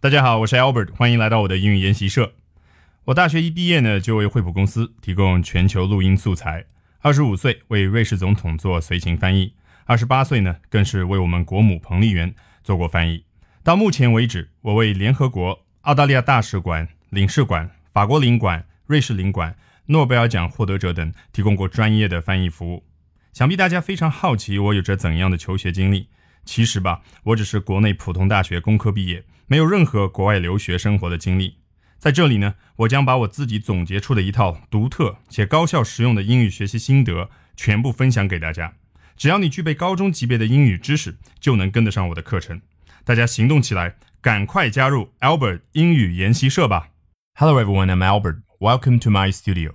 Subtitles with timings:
[0.00, 2.32] 大家好，我是 Albert，欢迎来到我的英语研习社。
[3.06, 6.64] 我大学一毕业呢，就为惠普公司提供全球录音素材。
[7.00, 9.52] 二十五岁为瑞士总统做随行翻译，
[9.86, 12.32] 二十八岁呢，更是为我们国母彭丽媛
[12.62, 13.24] 做过翻译。
[13.64, 19.56] 到目前为止，我为联合国、澳大利亚大使馆、领事馆、法国领馆、瑞士领馆、
[19.86, 22.84] 诺贝尔奖获得者等提供过专业的翻译服务。
[23.32, 26.06] 想必大家非常好奇我有着怎样的求学经历。
[26.48, 31.58] 其实吧，我只是国内普通大学工科毕业，没有任何国外留学生活的经历。
[31.98, 38.72] 在这里呢，我将把我自己总结出的一套独特且高效实用的英语学习心得全部分享给大家。
[39.14, 42.62] 只要你具备高中级别的英语知识，就能跟得上我的课程。
[43.04, 46.88] 大家行动起来，赶快加入 Albert 英语研习社吧
[47.34, 48.38] ！Hello everyone, I'm Albert.
[48.58, 49.74] Welcome to my studio.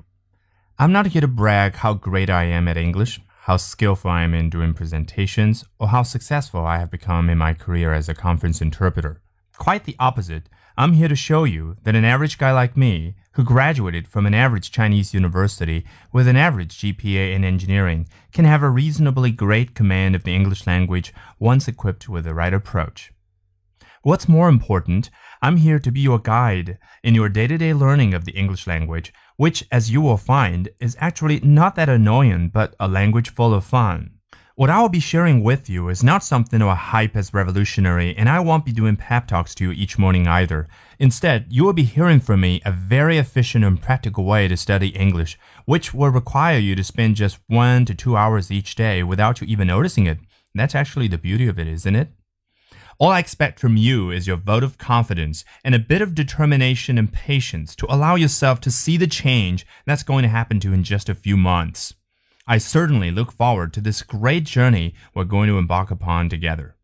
[0.78, 4.34] I'm not here to brag how great I am at English, how skillful I am
[4.34, 8.62] in doing presentations, or how successful I have become in my career as a conference
[8.62, 9.22] interpreter.
[9.58, 10.48] Quite the opposite.
[10.78, 14.34] I'm here to show you that an average guy like me, who graduated from an
[14.34, 20.16] average Chinese university with an average GPA in engineering, can have a reasonably great command
[20.16, 23.13] of the English language once equipped with the right approach.
[24.06, 25.10] What's more important,
[25.42, 28.68] I'm here to be your guide in your day to day learning of the English
[28.68, 33.54] language, which, as you will find, is actually not that annoying, but a language full
[33.54, 34.16] of fun.
[34.56, 38.28] What I will be sharing with you is not something I'll hype as revolutionary, and
[38.28, 40.68] I won't be doing pep talks to you each morning either.
[41.00, 44.90] Instead, you will be hearing from me a very efficient and practical way to study
[44.90, 49.40] English, which will require you to spend just one to two hours each day without
[49.40, 50.18] you even noticing it.
[50.54, 52.10] That's actually the beauty of it, isn't it?
[53.00, 56.98] All I expect from you is your vote of confidence and a bit of determination
[56.98, 60.74] and patience to allow yourself to see the change that's going to happen to you
[60.74, 61.94] in just a few months.
[62.46, 66.76] I certainly look forward to this great journey we're going to embark upon together.